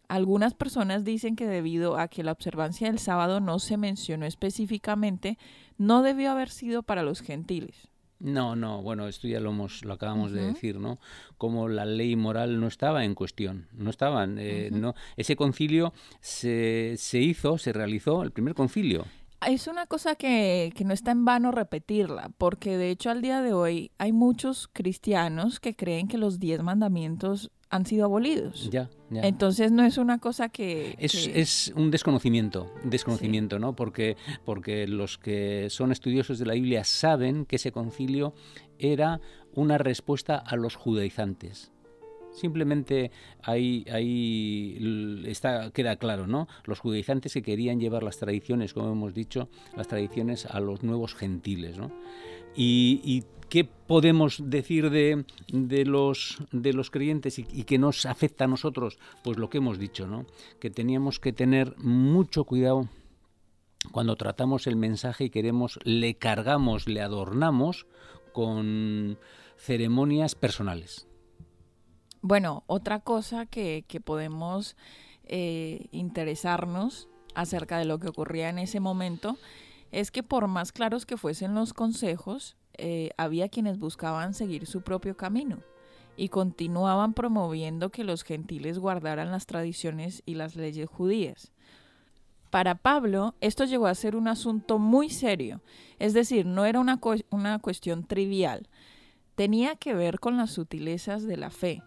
Algunas 0.08 0.54
personas 0.54 1.04
dicen 1.04 1.36
que 1.36 1.48
debido 1.48 1.98
a 1.98 2.08
que 2.08 2.24
la 2.24 2.32
observancia 2.32 2.88
del 2.88 3.00
sábado 3.00 3.40
no 3.40 3.60
se 3.60 3.78
mencionó 3.78 4.26
específicamente, 4.26 5.38
no 5.78 6.02
debió 6.02 6.32
haber 6.32 6.50
sido 6.50 6.84
para 6.84 7.04
los 7.04 7.22
gentiles. 7.22 7.89
No, 8.20 8.56
no, 8.56 8.82
bueno, 8.82 9.08
esto 9.08 9.28
ya 9.28 9.40
lo, 9.40 9.52
hemos, 9.52 9.86
lo 9.86 9.94
acabamos 9.94 10.34
de 10.34 10.42
decir, 10.42 10.78
¿no? 10.78 11.00
Como 11.38 11.70
la 11.70 11.86
ley 11.86 12.18
moral 12.18 12.60
no 12.60 12.68
estaba 12.68 13.06
en 13.06 13.16
cuestión, 13.16 13.68
no 13.72 13.90
estaban, 13.90 14.38
eh, 14.40 14.70
no, 14.74 14.94
ese 15.16 15.38
concilio 15.38 15.94
se, 16.20 16.96
se 16.98 17.20
hizo, 17.20 17.58
se 17.58 17.72
realizó, 17.72 18.22
el 18.24 18.32
primer 18.32 18.56
concilio. 18.56 19.06
Es 19.48 19.68
una 19.68 19.86
cosa 19.86 20.16
que, 20.16 20.74
que, 20.76 20.84
no 20.84 20.94
está 20.94 21.12
en 21.12 21.24
vano 21.24 21.52
repetirla, 21.52 22.30
porque 22.38 22.78
de 22.78 22.90
hecho 22.90 23.10
al 23.10 23.22
día 23.22 23.42
de 23.42 23.54
hoy 23.54 23.92
hay 23.98 24.12
muchos 24.12 24.68
cristianos 24.68 25.62
que 25.62 25.78
creen 25.78 26.10
que 26.10 26.18
los 26.18 26.40
diez 26.40 26.62
mandamientos 26.62 27.50
han 27.70 27.86
sido 27.86 28.06
abolidos. 28.06 28.70
Ya, 28.72 28.90
Entonces 29.12 29.72
no 29.72 29.84
es 29.84 29.98
una 29.98 30.20
cosa 30.20 30.50
que... 30.50 30.96
Es, 30.98 31.72
un 31.76 31.92
desconocimiento, 31.92 32.74
desconocimiento, 32.84 33.60
¿no? 33.60 33.76
Porque, 33.76 34.18
porque 34.44 34.88
los 34.88 35.18
que 35.18 35.68
son 35.70 35.92
estudiosos 35.92 36.40
de 36.40 36.46
la 36.46 36.54
Biblia 36.54 36.84
saben 36.84 37.46
que 37.46 37.58
ese 37.58 37.72
concilio 37.72 38.34
era 38.80 39.22
una 39.54 39.78
respuesta 39.78 40.38
a 40.38 40.56
los 40.56 40.76
judaizantes. 40.76 41.72
Simplemente 42.32 43.12
ahí, 43.44 43.86
ahí 43.92 45.24
está, 45.26 45.72
queda 45.72 45.96
claro, 45.98 46.28
¿no? 46.28 46.48
Los 46.66 46.80
judaizantes 46.80 47.34
que 47.34 47.42
querían 47.42 47.80
llevar 47.80 48.04
las 48.04 48.18
tradiciones, 48.18 48.74
como 48.74 48.92
hemos 48.92 49.14
dicho, 49.14 49.50
las 49.76 49.88
tradiciones 49.88 50.46
a 50.46 50.60
los 50.60 50.84
nuevos 50.84 51.16
gentiles, 51.16 51.78
¿no? 51.78 51.92
y 52.56 53.24
¿Qué 53.50 53.64
podemos 53.64 54.44
decir 54.46 54.92
de, 54.92 55.26
los, 55.86 56.38
de 56.52 56.72
los 56.72 56.92
creyentes 56.92 57.40
y, 57.40 57.44
que 57.44 57.80
nos 57.80 58.06
afecta 58.06 58.46
a 58.46 58.48
nosotros? 58.48 59.00
Pues 59.24 59.38
lo 59.38 59.50
que 59.50 59.58
hemos 59.58 59.80
dicho, 59.80 60.06
¿no? 60.06 60.28
que 60.60 60.70
teníamos 60.70 61.20
que 61.20 61.34
tener 61.34 61.76
mucho 61.80 62.44
cuidado 62.44 62.88
cuando 63.92 64.16
tratamos 64.18 64.68
el 64.68 64.76
mensaje 64.76 65.26
y 65.26 65.30
queremos, 65.32 65.80
le 65.84 66.14
cargamos, 66.14 66.88
le 66.88 67.02
adornamos 67.02 67.88
con 68.34 69.18
ceremonias 69.58 70.36
personales. 70.36 71.09
Bueno, 72.22 72.64
otra 72.68 73.00
cosa 73.00 73.46
que, 73.46 73.86
podemos 74.04 74.76
eh, 75.24 75.88
interesarnos 75.92 77.08
acerca 77.34 77.78
de 77.78 77.86
lo 77.86 78.00
que 78.00 78.10
ocurría 78.10 78.50
en 78.50 78.60
ese 78.60 78.80
momento 78.80 79.38
es 79.92 80.12
que 80.12 80.24
por 80.24 80.48
más 80.48 80.72
claros 80.72 81.06
que 81.06 81.18
fuesen 81.18 81.56
los 81.56 81.74
consejos, 81.74 82.58
eh, 82.78 83.12
había 83.18 83.50
quienes 83.50 83.80
buscaban 83.80 84.34
seguir 84.34 84.66
su 84.66 84.82
propio 84.82 85.16
camino 85.18 85.60
y 86.18 86.30
continuaban 86.30 87.14
promoviendo 87.14 87.90
que 87.90 88.04
los 88.04 88.24
gentiles 88.24 88.78
guardaran 88.78 89.32
las 89.32 89.46
tradiciones 89.46 90.22
y 90.26 90.36
las 90.36 90.56
leyes 90.56 90.90
judías. 90.90 91.52
Para 92.50 92.76
Pablo, 92.76 93.36
esto 93.42 93.64
llegó 93.64 93.88
a 93.88 93.96
ser 93.96 94.16
un 94.16 94.28
asunto 94.28 94.80
muy 94.80 95.10
serio, 95.10 95.62
es 96.00 96.14
decir, 96.14 96.46
no 96.46 96.66
era 96.66 96.80
una, 96.80 97.00
una 97.30 97.60
cuestión 97.60 98.06
trivial, 98.06 98.68
tenía 99.36 99.76
que 99.76 99.94
ver 99.94 100.20
con 100.20 100.36
las 100.36 100.52
sutilezas 100.52 101.24
de 101.24 101.38
la 101.38 101.52
fe, 101.52 101.84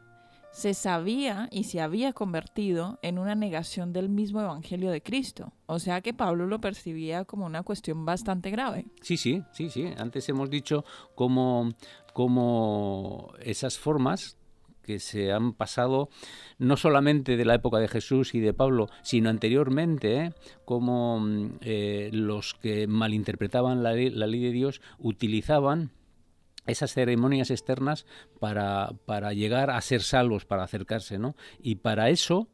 se 0.53 0.75
sabía 0.75 1.49
y 1.51 1.65
se 1.65 1.81
había 1.81 2.13
convertido 2.13 2.99
en 3.03 3.19
una 3.19 3.35
negación 3.35 3.93
del 3.93 4.09
mismo 4.09 4.41
Evangelio 4.41 4.91
de 4.91 5.03
Cristo. 5.03 5.53
O 5.67 5.79
sea 5.79 6.03
que 6.03 6.15
Pablo 6.15 6.47
lo 6.47 6.61
percibía 6.61 7.25
como 7.25 7.47
una 7.47 7.63
cuestión 7.63 8.05
bastante 8.05 8.51
grave. 8.51 8.87
Sí, 9.01 9.17
sí, 9.17 9.43
sí, 9.53 9.71
sí. 9.71 9.87
Antes 9.97 10.29
hemos 10.29 10.51
dicho 10.51 10.85
cómo, 11.15 11.71
cómo 12.13 13.33
esas 13.41 13.79
formas 13.79 14.37
que 14.83 14.99
se 14.99 15.33
han 15.33 15.53
pasado 15.53 16.11
no 16.59 16.77
solamente 16.77 17.37
de 17.37 17.45
la 17.45 17.55
época 17.55 17.79
de 17.79 17.89
Jesús 17.89 18.35
y 18.35 18.41
de 18.41 18.53
Pablo, 18.53 18.89
sino 19.03 19.31
anteriormente, 19.31 20.17
¿eh? 20.17 20.33
como 20.65 21.25
eh, 21.61 22.11
los 22.13 22.55
que 22.55 22.87
malinterpretaban 22.87 23.83
la 23.83 23.93
ley 23.95 24.41
de 24.41 24.51
Dios 24.51 24.81
utilizaban 24.99 25.93
esas 26.67 26.93
ceremonias 26.93 27.51
externas 27.51 28.07
para, 28.39 28.93
para, 29.05 29.33
llegar 29.33 29.71
a 29.71 29.81
ser 29.81 30.03
salvos, 30.03 30.45
para 30.45 30.63
acercarse, 30.63 31.19
¿no? 31.19 31.37
Y 31.61 31.77
para 31.77 32.11
eso, 32.11 32.49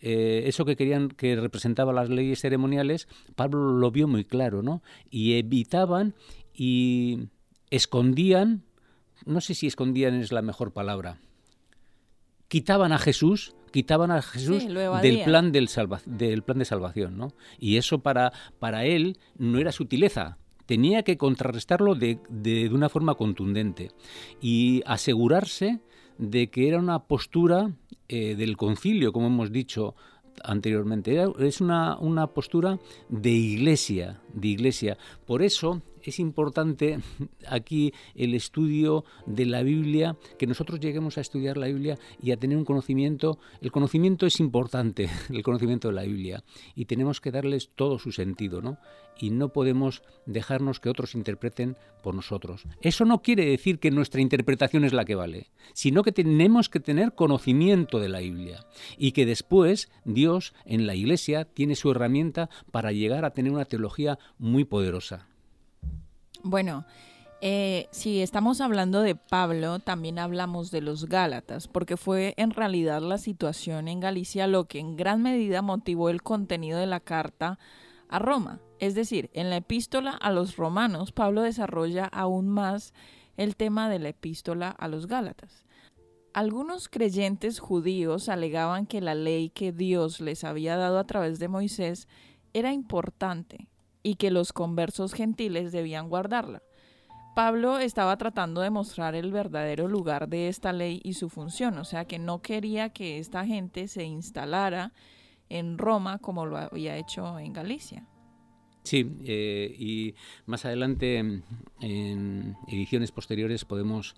eh, 0.00 0.44
eso 0.46 0.64
que 0.64 0.76
querían 0.76 1.08
que 1.08 1.36
representaba 1.36 1.92
las 1.92 2.08
leyes 2.08 2.40
ceremoniales, 2.40 3.08
Pablo 3.34 3.72
lo 3.72 3.90
vio 3.90 4.06
muy 4.06 4.24
claro, 4.24 4.62
¿no? 4.62 4.82
Y 5.10 5.34
evitaban 5.34 6.14
y 6.52 7.28
escondían, 7.70 8.64
no 9.24 9.40
sé 9.40 9.54
si 9.54 9.66
escondían 9.66 10.14
es 10.14 10.32
la 10.32 10.42
mejor 10.42 10.72
palabra, 10.72 11.18
quitaban 12.48 12.92
a 12.92 12.98
Jesús 12.98 13.54
quitaban 13.70 14.10
a 14.10 14.22
Jesús 14.22 14.66
del 14.66 15.22
plan 15.24 15.52
del, 15.52 15.68
del 16.06 16.42
plan 16.42 16.58
de 16.58 16.64
salvación, 16.64 17.18
¿no? 17.18 17.32
Y 17.58 17.76
eso 17.76 18.00
para, 18.00 18.32
para 18.58 18.84
él 18.84 19.18
no 19.36 19.58
era 19.58 19.72
sutileza, 19.72 20.38
tenía 20.68 21.02
que 21.02 21.16
contrarrestarlo 21.16 21.94
de, 21.94 22.18
de, 22.28 22.68
una 22.68 22.90
forma 22.90 23.14
contundente 23.14 23.90
y 24.38 24.82
asegurarse 24.84 25.80
de 26.18 26.50
que 26.50 26.68
era 26.68 26.78
una 26.78 27.04
postura 27.04 27.72
eh, 28.06 28.34
del 28.36 28.58
concilio, 28.58 29.10
como 29.10 29.28
hemos 29.28 29.50
dicho 29.50 29.94
anteriormente. 30.44 31.24
es 31.38 31.62
una, 31.62 31.96
una 31.98 32.26
postura 32.26 32.78
de 33.08 33.30
iglesia, 33.30 34.20
de 34.34 34.48
iglesia. 34.48 34.98
Por 35.26 35.40
eso 35.40 35.80
es 36.08 36.18
importante 36.18 36.98
aquí 37.48 37.92
el 38.14 38.34
estudio 38.34 39.04
de 39.26 39.46
la 39.46 39.62
Biblia, 39.62 40.16
que 40.38 40.46
nosotros 40.46 40.80
lleguemos 40.80 41.18
a 41.18 41.20
estudiar 41.20 41.56
la 41.56 41.66
Biblia 41.66 41.98
y 42.22 42.32
a 42.32 42.36
tener 42.36 42.56
un 42.56 42.64
conocimiento. 42.64 43.38
El 43.60 43.72
conocimiento 43.72 44.26
es 44.26 44.40
importante, 44.40 45.08
el 45.30 45.42
conocimiento 45.42 45.88
de 45.88 45.94
la 45.94 46.02
Biblia, 46.02 46.44
y 46.74 46.86
tenemos 46.86 47.20
que 47.20 47.30
darles 47.30 47.70
todo 47.74 47.98
su 47.98 48.12
sentido, 48.12 48.60
¿no? 48.62 48.78
Y 49.20 49.30
no 49.30 49.48
podemos 49.48 50.02
dejarnos 50.26 50.78
que 50.78 50.88
otros 50.88 51.16
interpreten 51.16 51.76
por 52.02 52.14
nosotros. 52.14 52.62
Eso 52.80 53.04
no 53.04 53.20
quiere 53.20 53.46
decir 53.46 53.80
que 53.80 53.90
nuestra 53.90 54.20
interpretación 54.20 54.84
es 54.84 54.92
la 54.92 55.04
que 55.04 55.16
vale, 55.16 55.50
sino 55.72 56.04
que 56.04 56.12
tenemos 56.12 56.68
que 56.68 56.78
tener 56.78 57.14
conocimiento 57.14 57.98
de 57.98 58.08
la 58.08 58.20
Biblia 58.20 58.64
y 58.96 59.12
que 59.12 59.26
después 59.26 59.90
Dios 60.04 60.54
en 60.64 60.86
la 60.86 60.94
Iglesia 60.94 61.44
tiene 61.46 61.74
su 61.74 61.90
herramienta 61.90 62.48
para 62.70 62.92
llegar 62.92 63.24
a 63.24 63.32
tener 63.32 63.52
una 63.52 63.64
teología 63.64 64.20
muy 64.38 64.64
poderosa. 64.64 65.26
Bueno, 66.42 66.84
eh, 67.40 67.88
si 67.90 68.20
estamos 68.20 68.60
hablando 68.60 69.00
de 69.02 69.14
Pablo, 69.14 69.78
también 69.78 70.18
hablamos 70.18 70.70
de 70.70 70.80
los 70.80 71.08
Gálatas, 71.08 71.68
porque 71.68 71.96
fue 71.96 72.34
en 72.36 72.50
realidad 72.50 73.00
la 73.00 73.18
situación 73.18 73.86
en 73.86 74.00
Galicia 74.00 74.46
lo 74.46 74.64
que 74.64 74.80
en 74.80 74.96
gran 74.96 75.22
medida 75.22 75.62
motivó 75.62 76.10
el 76.10 76.22
contenido 76.22 76.78
de 76.78 76.86
la 76.86 77.00
carta 77.00 77.58
a 78.08 78.18
Roma. 78.18 78.60
Es 78.80 78.94
decir, 78.94 79.30
en 79.34 79.50
la 79.50 79.56
epístola 79.56 80.10
a 80.12 80.32
los 80.32 80.56
romanos, 80.56 81.12
Pablo 81.12 81.42
desarrolla 81.42 82.06
aún 82.06 82.48
más 82.48 82.92
el 83.36 83.54
tema 83.54 83.88
de 83.88 84.00
la 84.00 84.08
epístola 84.08 84.70
a 84.70 84.88
los 84.88 85.06
Gálatas. 85.06 85.64
Algunos 86.32 86.88
creyentes 86.88 87.60
judíos 87.60 88.28
alegaban 88.28 88.86
que 88.86 89.00
la 89.00 89.14
ley 89.14 89.50
que 89.50 89.72
Dios 89.72 90.20
les 90.20 90.44
había 90.44 90.76
dado 90.76 90.98
a 90.98 91.06
través 91.06 91.38
de 91.38 91.48
Moisés 91.48 92.08
era 92.52 92.72
importante 92.72 93.67
y 94.02 94.16
que 94.16 94.30
los 94.30 94.52
conversos 94.52 95.12
gentiles 95.12 95.72
debían 95.72 96.08
guardarla. 96.08 96.62
Pablo 97.34 97.78
estaba 97.78 98.16
tratando 98.16 98.62
de 98.62 98.70
mostrar 98.70 99.14
el 99.14 99.30
verdadero 99.30 99.86
lugar 99.86 100.28
de 100.28 100.48
esta 100.48 100.72
ley 100.72 101.00
y 101.04 101.14
su 101.14 101.28
función, 101.28 101.78
o 101.78 101.84
sea 101.84 102.04
que 102.04 102.18
no 102.18 102.42
quería 102.42 102.90
que 102.90 103.18
esta 103.18 103.46
gente 103.46 103.86
se 103.86 104.04
instalara 104.04 104.92
en 105.48 105.78
Roma 105.78 106.18
como 106.18 106.46
lo 106.46 106.56
había 106.56 106.96
hecho 106.96 107.38
en 107.38 107.52
Galicia. 107.52 108.06
Sí, 108.82 109.18
eh, 109.24 109.74
y 109.78 110.14
más 110.46 110.64
adelante 110.64 111.18
en 111.80 112.56
ediciones 112.66 113.12
posteriores 113.12 113.64
podemos 113.64 114.16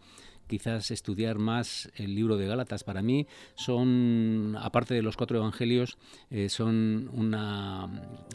quizás 0.50 0.90
estudiar 0.90 1.38
más 1.38 1.90
el 1.94 2.16
libro 2.16 2.36
de 2.36 2.48
Gálatas. 2.48 2.82
Para 2.82 3.02
mí 3.02 3.28
son, 3.54 4.56
aparte 4.60 4.94
de 4.94 5.02
los 5.02 5.16
cuatro 5.16 5.38
evangelios, 5.38 5.96
eh, 6.28 6.48
son 6.48 7.08
una 7.12 7.88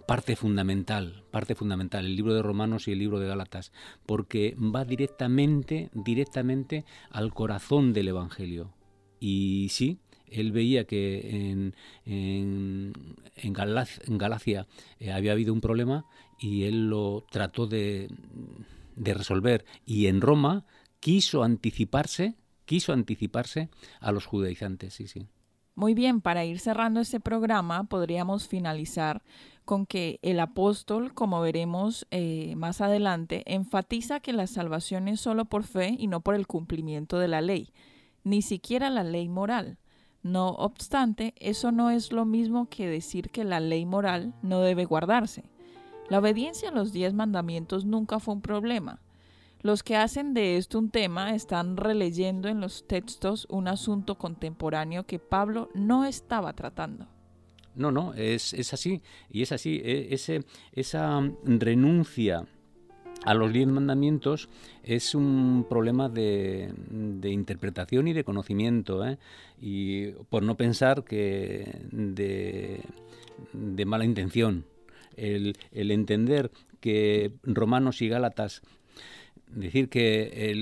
parte 0.07 0.37
fundamental, 0.37 1.25
parte 1.29 1.55
fundamental, 1.55 2.05
el 2.05 2.15
libro 2.15 2.33
de 2.33 2.41
Romanos 2.41 2.87
y 2.87 2.93
el 2.93 2.99
libro 2.99 3.19
de 3.19 3.27
Gálatas, 3.27 3.73
porque 4.05 4.55
va 4.57 4.85
directamente, 4.85 5.89
directamente 5.93 6.85
al 7.11 7.33
corazón 7.33 7.91
del 7.91 8.07
evangelio. 8.07 8.73
Y 9.19 9.67
sí, 9.69 9.99
él 10.27 10.53
veía 10.53 10.85
que 10.85 11.51
en, 11.51 11.75
en, 12.05 12.93
en, 13.35 13.53
Galacia, 13.53 14.67
eh, 14.99 15.11
había 15.11 15.33
habido 15.33 15.51
un 15.51 15.59
problema 15.59 16.05
y 16.39 16.63
él 16.63 16.89
lo 16.89 17.25
trató 17.29 17.67
de, 17.67 18.07
de 18.95 19.13
resolver. 19.13 19.65
Y 19.85 20.07
en 20.07 20.21
Roma 20.21 20.65
quiso 21.05 21.43
anticiparse, 21.43 22.33
quiso 22.65 22.91
anticiparse 22.91 23.69
a 23.99 24.11
los 24.11 24.25
judaizantes, 24.25 24.95
sí, 24.95 25.07
sí. 25.07 25.27
Muy 25.75 25.93
bien, 25.93 26.19
para 26.19 26.45
ir 26.45 26.57
cerrando 26.57 26.99
este 26.99 27.19
programa, 27.19 27.83
podríamos 27.83 28.47
finalizar 28.47 29.21
con 29.65 29.85
que 29.85 30.17
el 30.23 30.39
apóstol, 30.39 31.13
como 31.13 31.41
veremos 31.41 32.07
eh, 32.09 32.55
más 32.55 32.81
adelante, 32.81 33.43
enfatiza 33.45 34.19
que 34.19 34.33
la 34.33 34.47
salvación 34.47 35.07
es 35.07 35.21
solo 35.21 35.45
por 35.45 35.63
fe 35.63 35.95
y 35.95 36.07
no 36.07 36.21
por 36.21 36.33
el 36.33 36.47
cumplimiento 36.47 37.19
de 37.19 37.27
la 37.27 37.41
ley, 37.41 37.71
ni 38.23 38.41
siquiera 38.41 38.89
la 38.89 39.03
ley 39.03 39.29
moral. 39.29 39.77
No 40.23 40.47
obstante, 40.47 41.35
eso 41.37 41.71
no 41.71 41.91
es 41.91 42.11
lo 42.11 42.25
mismo 42.25 42.67
que 42.67 42.87
decir 42.87 43.29
que 43.29 43.43
la 43.43 43.59
ley 43.59 43.85
moral 43.85 44.33
no 44.41 44.61
debe 44.61 44.85
guardarse. 44.85 45.43
La 46.09 46.17
obediencia 46.17 46.69
a 46.69 46.73
los 46.73 46.91
diez 46.91 47.13
mandamientos 47.13 47.85
nunca 47.85 48.19
fue 48.19 48.33
un 48.33 48.41
problema. 48.41 49.01
Los 49.65 49.81
que 49.81 49.95
hacen 49.95 50.35
de 50.35 50.57
esto 50.57 50.77
un 50.77 50.91
tema 50.91 51.33
están 51.33 51.75
releyendo 51.75 52.49
en 52.49 52.61
los 52.61 52.85
textos 52.85 53.47
un 53.49 53.67
asunto 53.67 54.13
contemporáneo 54.13 55.07
que 55.07 55.17
Pablo 55.17 55.69
no 55.73 56.05
estaba 56.05 56.53
tratando. 56.53 57.07
No, 57.73 57.91
no, 57.91 58.13
es, 58.13 58.53
así. 58.71 59.01
Y 59.27 59.41
es 59.41 59.51
así. 59.51 59.81
E, 59.83 60.15
esa 60.71 61.31
renuncia 61.43 62.45
a 63.23 63.33
los 63.33 63.51
diez 63.51 63.65
mandamientos 63.65 64.49
es 64.83 65.15
un 65.15 65.65
problema 65.67 66.09
de, 66.09 66.71
interpretación 67.23 68.07
y 68.07 68.13
de 68.13 68.23
conocimiento. 68.23 69.03
¿eh? 69.03 69.17
Y 69.59 70.11
por 70.29 70.43
no 70.43 70.57
pensar 70.57 71.03
que 71.03 71.81
de, 71.91 72.83
mala 73.87 74.05
intención. 74.05 74.63
El, 75.17 75.57
el 75.71 75.89
entender 75.89 76.51
que 76.81 77.31
Romanos 77.41 78.03
y 78.03 78.09
Gálatas 78.09 78.61
decir 79.47 79.89
que 79.89 80.53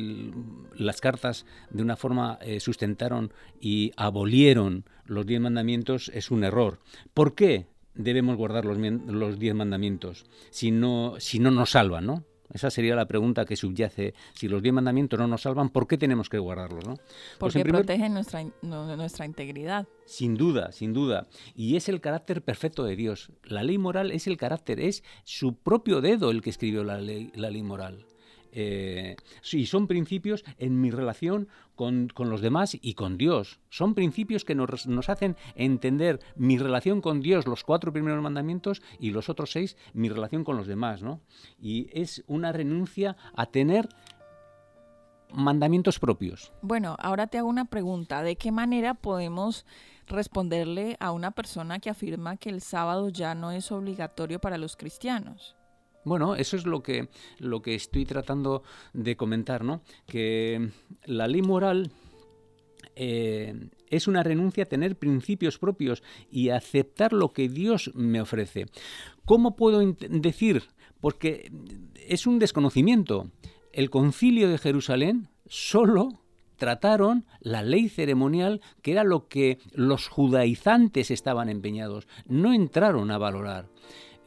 las 0.75 1.01
cartas 1.01 1.45
de 1.69 1.83
una 1.83 1.95
forma 1.95 2.39
eh, 2.41 2.59
sustentaron 2.59 3.33
y 3.59 3.91
abolieron 3.97 4.85
los 5.05 5.25
diez 5.25 5.41
mandamientos 5.41 6.09
es 6.13 6.31
un 6.31 6.43
error. 6.43 6.79
¿Por 7.13 7.35
qué 7.35 7.67
debemos 7.95 8.37
guardar 8.37 8.65
los, 8.65 8.77
los 8.77 9.39
diez 9.39 9.55
mandamientos 9.55 10.25
si 10.49 10.71
no, 10.71 11.15
si 11.19 11.39
no 11.39 11.51
nos 11.51 11.71
salvan, 11.71 12.05
no? 12.05 12.23
Esa 12.53 12.69
sería 12.69 12.95
la 12.95 13.07
pregunta 13.07 13.45
que 13.45 13.55
subyace. 13.55 14.13
Si 14.33 14.47
los 14.47 14.61
diez 14.61 14.73
mandamientos 14.73 15.19
no 15.19 15.27
nos 15.27 15.41
salvan, 15.41 15.69
¿por 15.69 15.87
qué 15.87 15.97
tenemos 15.97 16.29
que 16.29 16.37
guardarlos? 16.37 16.85
¿no? 16.85 16.95
Pues 17.39 17.53
Porque 17.53 17.65
protegen 17.65 18.13
nuestra, 18.13 18.45
nuestra 18.61 19.25
integridad. 19.25 19.87
Sin 20.05 20.35
duda, 20.35 20.71
sin 20.71 20.93
duda. 20.93 21.27
Y 21.55 21.77
es 21.77 21.89
el 21.89 21.99
carácter 21.99 22.43
perfecto 22.43 22.83
de 22.83 22.95
Dios. 22.95 23.31
La 23.43 23.63
ley 23.63 23.79
moral 23.79 24.11
es 24.11 24.27
el 24.27 24.37
carácter, 24.37 24.79
es 24.79 25.03
su 25.23 25.55
propio 25.55 25.99
dedo 25.99 26.29
el 26.29 26.43
que 26.43 26.51
escribió 26.51 26.83
la 26.83 26.99
ley, 26.99 27.31
la 27.33 27.49
ley 27.49 27.63
moral. 27.63 28.05
Eh, 28.55 29.15
sí, 29.41 29.65
son 29.65 29.87
principios 29.87 30.45
en 30.59 30.79
mi 30.79 30.91
relación 30.91 31.47
con, 31.75 32.09
los 32.15 32.41
demás 32.41 32.77
y 32.79 32.93
con 32.93 33.17
Dios. 33.17 33.59
Son 33.69 33.95
principios 33.95 34.45
que 34.45 34.53
nos, 34.53 34.85
nos, 34.85 35.09
hacen 35.09 35.35
entender 35.55 36.19
mi 36.35 36.59
relación 36.59 37.01
con 37.01 37.21
Dios, 37.21 37.47
los 37.47 37.63
cuatro 37.63 37.91
primeros 37.91 38.21
mandamientos, 38.21 38.83
y 38.99 39.09
los 39.09 39.27
otros 39.27 39.51
seis, 39.51 39.75
mi 39.93 40.07
relación 40.07 40.43
con 40.43 40.55
los 40.55 40.67
demás. 40.67 41.01
¿no? 41.01 41.19
Y 41.59 41.89
es 41.93 42.23
una 42.27 42.51
renuncia 42.51 43.17
a 43.35 43.47
tener 43.47 43.89
mandamientos 45.31 45.97
propios. 45.97 46.53
Bueno, 46.61 46.95
ahora 46.99 47.25
te 47.25 47.39
hago 47.39 47.49
una 47.49 47.65
pregunta. 47.65 48.21
¿De 48.21 48.35
qué 48.35 48.51
manera 48.51 48.93
podemos 48.93 49.65
responderle 50.05 50.95
a 50.99 51.11
una 51.11 51.31
persona 51.31 51.79
que 51.79 51.89
afirma 51.89 52.37
que 52.37 52.49
el 52.49 52.61
sábado 52.61 53.09
ya 53.09 53.33
no 53.33 53.51
es 53.51 53.71
obligatorio 53.71 54.39
para 54.39 54.59
los 54.59 54.77
cristianos? 54.77 55.55
Bueno, 56.05 56.35
eso 56.35 56.57
es 56.57 56.65
lo 56.65 56.83
que, 56.83 57.07
lo 57.39 57.61
que 57.61 57.75
estoy 57.75 58.05
tratando 58.05 58.63
de 58.93 59.15
comentar, 59.15 59.63
¿no? 59.63 59.81
Que 60.05 60.69
la 61.05 61.27
ley 61.27 61.41
moral 61.41 61.91
eh, 62.95 63.69
es 63.89 64.07
una 64.07 64.23
renuncia 64.23 64.63
a 64.63 64.67
tener 64.67 64.97
principios 64.97 65.57
propios 65.57 66.03
y 66.29 66.49
aceptar 66.49 67.13
lo 67.13 67.29
que 67.29 67.47
Dios 67.47 67.91
me 67.93 68.21
ofrece. 68.21 68.65
¿Cómo 69.25 69.55
puedo 69.55 69.79
decir? 69.79 70.63
Porque 70.99 71.51
es 72.07 72.27
un 72.27 72.39
desconocimiento. 72.39 73.31
El 73.71 73.89
concilio 73.89 74.49
de 74.49 74.57
Jerusalén 74.57 75.29
solo 75.47 76.19
trataron 76.57 77.25
la 77.39 77.63
ley 77.63 77.89
ceremonial, 77.89 78.61
que 78.81 78.91
era 78.91 79.03
lo 79.03 79.27
que 79.27 79.57
los 79.73 80.07
judaizantes 80.07 81.11
estaban 81.11 81.49
empeñados. 81.49 82.07
No 82.25 82.53
entraron 82.53 83.11
a 83.11 83.17
valorar 83.17 83.67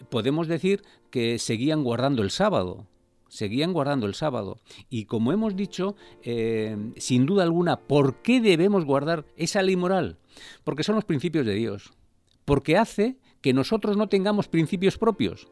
podemos 0.09 0.49
decir 0.49 0.83
que 1.11 1.39
seguían 1.39 1.83
guardando 1.83 2.23
el 2.23 2.31
sábado, 2.31 2.87
seguían 3.29 3.73
guardando 3.73 4.07
el 4.07 4.15
sábado. 4.15 4.59
Y 4.89 5.05
como 5.07 5.33
hemos 5.33 5.57
dicho, 5.57 5.97
eh, 6.23 6.77
sin 6.97 7.27
duda 7.27 7.43
alguna, 7.43 7.77
¿por 7.77 8.23
qué 8.23 8.41
debemos 8.41 8.85
guardar 8.85 9.25
esa 9.37 9.63
ley 9.63 9.77
moral? 9.77 10.19
Porque 10.65 10.83
son 10.83 10.95
los 10.95 11.05
principios 11.05 11.47
de 11.47 11.55
Dios. 11.55 11.93
Porque 12.45 12.77
hace 12.77 13.19
que 13.41 13.53
nosotros 13.53 13.97
no 13.97 14.09
tengamos 14.09 14.49
principios 14.49 14.99
propios, 14.99 15.49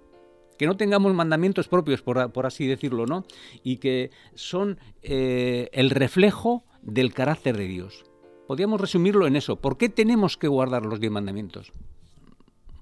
que 0.59 0.67
no 0.67 0.77
tengamos 0.77 1.13
mandamientos 1.15 1.69
propios, 1.69 2.03
por, 2.03 2.47
así 2.47 2.67
decirlo, 2.67 3.07
¿no? 3.07 3.25
Y 3.63 3.79
que 3.79 4.11
son 4.35 4.79
eh, 5.03 5.69
el 5.73 5.91
reflejo 5.91 6.65
del 6.83 7.13
carácter 7.13 7.57
de 7.57 7.67
Dios. 7.67 8.05
Podríamos 8.47 8.81
resumirlo 8.81 9.27
en 9.27 9.37
eso. 9.37 9.57
¿Por 9.57 9.79
qué 9.79 9.89
tenemos 9.89 10.37
que 10.37 10.49
guardar 10.49 10.85
los 10.85 11.01
diez 11.01 11.11
mandamientos? 11.11 11.73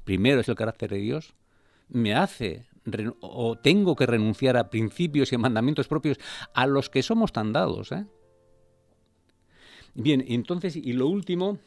Primero 0.05 0.41
es 0.41 0.49
el 0.49 0.57
carácter 0.57 0.91
de 0.91 0.99
Dios, 0.99 1.35
me 1.93 2.15
hace 2.15 2.67
o 3.21 3.57
tengo 3.57 3.95
que 3.95 4.07
renunciar 4.07 4.57
a 4.57 4.69
principios 4.69 5.33
y 5.33 5.39
mandamientos 5.39 5.87
propios 5.87 6.19
a 6.53 6.67
los 6.67 6.91
que 6.91 7.03
somos 7.03 7.33
tan 7.33 7.53
dados. 7.53 7.93
¿eh? 7.93 8.07
Bien, 9.95 10.25
entonces, 10.27 10.75
y 10.75 10.93
lo 10.93 11.07
último 11.07 11.59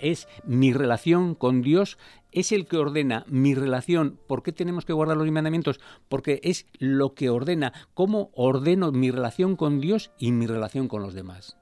es 0.00 0.28
mi 0.44 0.72
relación 0.72 1.34
con 1.34 1.62
Dios, 1.62 1.96
es 2.32 2.52
el 2.52 2.66
que 2.66 2.76
ordena 2.76 3.24
mi 3.28 3.54
relación. 3.54 4.18
¿Por 4.26 4.42
qué 4.42 4.52
tenemos 4.52 4.84
que 4.84 4.92
guardar 4.92 5.16
los 5.16 5.30
mandamientos? 5.30 5.80
Porque 6.08 6.40
es 6.42 6.66
lo 6.78 7.14
que 7.14 7.30
ordena 7.30 7.72
cómo 7.94 8.30
ordeno 8.34 8.90
mi 8.90 9.10
relación 9.10 9.56
con 9.56 9.80
Dios 9.80 10.10
y 10.18 10.32
mi 10.32 10.46
relación 10.46 10.88
con 10.88 11.02
los 11.02 11.14
demás. 11.14 11.56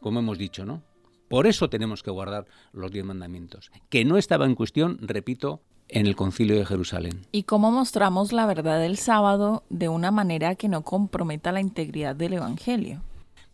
Como 0.00 0.20
hemos 0.20 0.38
dicho, 0.38 0.64
¿no? 0.64 0.82
Por 1.28 1.46
eso 1.46 1.70
tenemos 1.70 2.02
que 2.02 2.10
guardar 2.10 2.46
los 2.72 2.90
diez 2.90 3.04
mandamientos. 3.04 3.70
Que 3.88 4.04
no 4.04 4.18
estaba 4.18 4.44
en 4.44 4.54
cuestión, 4.54 4.98
repito, 5.00 5.62
en 5.92 6.06
el 6.06 6.16
concilio 6.16 6.56
de 6.56 6.64
Jerusalén. 6.64 7.26
¿Y 7.30 7.44
cómo 7.44 7.70
mostramos 7.70 8.32
la 8.32 8.46
verdad 8.46 8.80
del 8.80 8.96
sábado 8.96 9.62
de 9.68 9.88
una 9.88 10.10
manera 10.10 10.54
que 10.54 10.68
no 10.68 10.82
comprometa 10.82 11.52
la 11.52 11.60
integridad 11.60 12.16
del 12.16 12.32
Evangelio? 12.32 13.02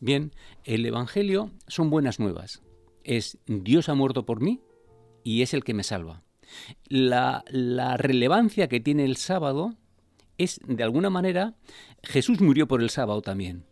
Bien, 0.01 0.33
el 0.65 0.87
Evangelio 0.87 1.51
son 1.67 1.91
buenas 1.91 2.21
nuevas. 2.21 2.63
Es 3.03 3.39
Dios 3.47 3.89
ha 3.89 3.95
muerto 3.95 4.25
por 4.25 4.41
mí 4.41 4.61
y 5.25 5.43
es 5.43 5.53
el 5.53 5.65
que 5.65 5.75
me 5.75 5.83
salva. 5.83 6.23
La, 6.89 7.45
la 7.51 7.97
relevancia 7.97 8.69
que 8.69 8.81
tiene 8.81 9.05
el 9.05 9.17
sábado 9.17 9.75
es, 10.39 10.61
de 10.65 10.85
alguna 10.85 11.11
manera, 11.11 11.55
Jesús 12.05 12.41
murió 12.41 12.69
por 12.69 12.81
el 12.81 12.91
sábado 12.91 13.21
también. 13.21 13.65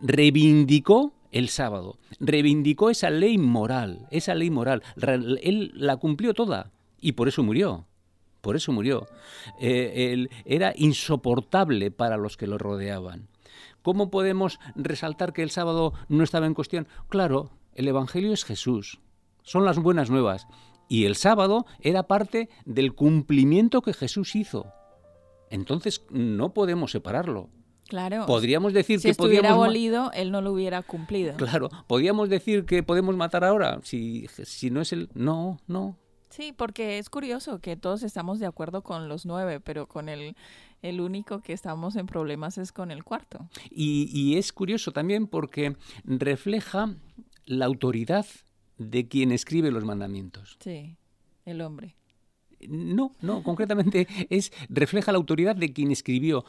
Reivindicó 0.00 1.14
el 1.32 1.48
sábado, 1.48 1.98
reivindicó 2.18 2.90
esa 2.90 3.08
ley 3.08 3.38
moral, 3.38 4.06
esa 4.10 4.34
ley 4.34 4.50
moral. 4.50 4.82
Él 5.42 5.72
la 5.74 5.96
cumplió 5.96 6.34
toda 6.34 6.70
y 7.00 7.12
por 7.12 7.28
eso 7.28 7.42
murió 7.42 7.86
por 8.40 8.56
eso 8.56 8.72
murió. 8.72 9.06
Eh, 9.60 10.26
era 10.44 10.72
insoportable 10.76 11.90
para 11.90 12.16
los 12.16 12.36
que 12.36 12.46
lo 12.46 12.58
rodeaban. 12.58 13.28
¿Cómo 13.82 14.10
podemos 14.10 14.58
resaltar 14.74 15.32
que 15.32 15.42
el 15.42 15.50
sábado 15.50 15.94
no 16.08 16.22
estaba 16.22 16.46
en 16.46 16.54
cuestión? 16.54 16.86
Claro, 17.08 17.50
el 17.74 17.88
Evangelio 17.88 18.32
es 18.32 18.44
Jesús, 18.44 19.00
son 19.42 19.64
las 19.64 19.78
buenas 19.78 20.10
nuevas. 20.10 20.46
Y 20.88 21.04
el 21.04 21.14
sábado 21.14 21.66
era 21.80 22.02
parte 22.04 22.48
del 22.64 22.94
cumplimiento 22.94 23.80
que 23.80 23.94
Jesús 23.94 24.34
hizo. 24.34 24.72
Entonces 25.48 26.04
no 26.10 26.52
podemos 26.52 26.90
separarlo. 26.90 27.48
Claro. 27.88 28.26
Podríamos 28.26 28.72
decir 28.72 28.98
si 28.98 29.04
que 29.04 29.10
estuviera 29.10 29.50
abolido, 29.50 30.10
él 30.12 30.30
no 30.30 30.40
lo 30.40 30.52
hubiera 30.52 30.82
cumplido. 30.82 31.34
Claro, 31.36 31.70
podríamos 31.86 32.28
decir 32.28 32.64
que 32.64 32.82
podemos 32.82 33.16
matar 33.16 33.44
ahora, 33.44 33.80
si, 33.82 34.26
si 34.44 34.70
no 34.70 34.80
es 34.80 34.92
el... 34.92 35.08
No, 35.14 35.58
no, 35.66 35.96
Sí, 36.30 36.52
porque 36.56 36.98
es 36.98 37.10
curioso 37.10 37.60
que 37.60 37.76
todos 37.76 38.02
estamos 38.02 38.38
de 38.38 38.46
acuerdo 38.46 38.82
con 38.82 39.08
los 39.08 39.26
nueve, 39.26 39.60
pero 39.60 39.86
con 39.86 40.08
el, 40.08 40.36
el 40.80 41.00
único 41.00 41.40
que 41.40 41.52
estamos 41.52 41.96
en 41.96 42.06
problemas 42.06 42.56
es 42.56 42.72
con 42.72 42.90
el 42.90 43.04
cuarto. 43.04 43.48
Y, 43.70 44.08
y 44.12 44.38
es 44.38 44.52
curioso 44.52 44.92
también 44.92 45.26
porque 45.26 45.76
refleja 46.04 46.94
la 47.46 47.66
autoridad 47.66 48.26
de 48.78 49.08
quien 49.08 49.32
escribe 49.32 49.70
los 49.70 49.84
mandamientos. 49.84 50.56
Sí, 50.60 50.96
el 51.44 51.60
hombre. 51.60 51.96
No, 52.68 53.16
no, 53.20 53.42
concretamente 53.42 54.06
es 54.30 54.52
refleja 54.68 55.12
la 55.12 55.18
autoridad 55.18 55.56
de 55.56 55.72
quien 55.72 55.90
escribió. 55.90 56.44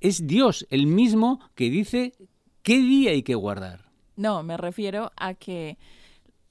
Es 0.00 0.26
Dios 0.26 0.66
el 0.70 0.86
mismo 0.86 1.40
que 1.54 1.70
dice 1.70 2.12
qué 2.62 2.78
día 2.78 3.12
hay 3.12 3.22
que 3.22 3.34
guardar. 3.34 3.90
No, 4.16 4.42
me 4.42 4.56
refiero 4.56 5.10
a 5.16 5.34
que 5.34 5.78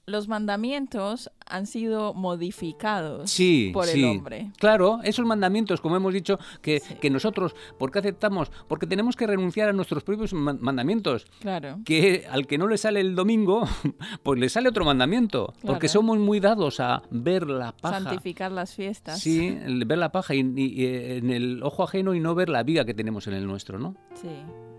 los 0.06 0.28
mandamientos 0.28 1.30
han 1.46 1.66
sido 1.66 2.14
modificados 2.14 3.30
sí, 3.30 3.70
por 3.72 3.86
sí. 3.86 4.02
el 4.02 4.18
hombre. 4.18 4.50
Claro, 4.58 5.00
esos 5.02 5.26
mandamientos, 5.26 5.80
como 5.80 5.96
hemos 5.96 6.12
dicho, 6.12 6.38
que, 6.62 6.82
que, 7.00 7.10
nosotros, 7.10 7.54
¿por 7.78 7.90
qué 7.90 8.00
aceptamos? 8.00 8.50
Porque 8.68 8.86
tenemos 8.86 9.16
que 9.16 9.26
renunciar 9.26 9.68
a 9.68 9.72
nuestros 9.72 10.04
propios 10.04 10.32
mandamientos. 10.32 11.26
Claro. 11.40 11.78
Que 11.84 12.26
al 12.30 12.46
que 12.46 12.58
no 12.58 12.66
le 12.66 12.78
sale 12.78 13.00
el 13.00 13.14
domingo, 13.14 13.66
pues 14.22 14.38
le 14.38 14.48
sale 14.48 14.68
otro 14.68 14.84
mandamiento. 14.84 15.46
Claro. 15.46 15.66
Porque 15.66 15.88
somos 15.88 16.18
muy 16.18 16.40
dados 16.40 16.80
a 16.80 17.02
ver 17.10 17.48
la 17.48 17.72
paja. 17.72 18.00
Santificar 18.00 18.52
las 18.52 18.74
fiestas. 18.74 19.20
Sí, 19.20 19.58
ver 19.86 19.98
la 19.98 20.12
paja 20.12 20.34
y, 20.34 20.40
y, 20.40 20.82
y 20.82 20.86
en 20.86 21.30
el 21.30 21.62
ojo 21.62 21.82
ajeno 21.82 22.14
y 22.14 22.20
no 22.20 22.34
ver 22.34 22.48
la 22.48 22.62
viga 22.62 22.84
que 22.84 22.94
tenemos 22.94 23.26
en 23.26 23.34
el 23.34 23.46
nuestro, 23.46 23.78
¿no? 23.78 23.96
Sí. 24.14 24.28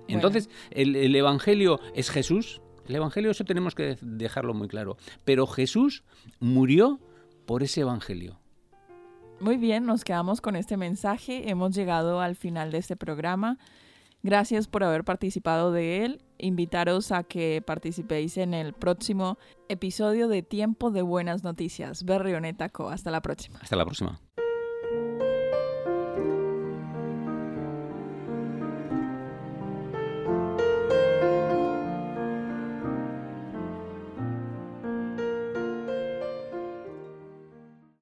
Entonces, 0.07 0.47
bueno. 0.47 0.71
el, 0.71 0.95
el 0.95 1.15
Evangelio 1.15 1.79
es 1.93 2.09
Jesús. 2.09 2.61
El 2.87 2.95
Evangelio 2.95 3.31
eso 3.31 3.43
tenemos 3.43 3.75
que 3.75 3.97
dejarlo 4.01 4.53
muy 4.53 4.67
claro. 4.67 4.97
Pero 5.23 5.47
Jesús 5.47 6.03
murió 6.39 6.99
por 7.45 7.63
ese 7.63 7.81
Evangelio. 7.81 8.39
Muy 9.39 9.57
bien, 9.57 9.85
nos 9.85 10.03
quedamos 10.03 10.39
con 10.39 10.55
este 10.55 10.77
mensaje. 10.77 11.49
Hemos 11.49 11.75
llegado 11.75 12.21
al 12.21 12.35
final 12.35 12.71
de 12.71 12.77
este 12.77 12.95
programa. 12.95 13.57
Gracias 14.23 14.67
por 14.67 14.83
haber 14.83 15.03
participado 15.03 15.71
de 15.71 16.03
él. 16.03 16.21
Invitaros 16.37 17.11
a 17.11 17.23
que 17.23 17.61
participéis 17.65 18.37
en 18.37 18.53
el 18.53 18.73
próximo 18.73 19.37
episodio 19.69 20.27
de 20.27 20.41
Tiempo 20.41 20.89
de 20.89 21.01
Buenas 21.01 21.43
Noticias. 21.43 22.03
Berrioneta 22.03 22.69
Co. 22.69 22.89
Hasta 22.89 23.11
la 23.11 23.21
próxima. 23.21 23.59
Hasta 23.61 23.75
la 23.75 23.85
próxima. 23.85 24.19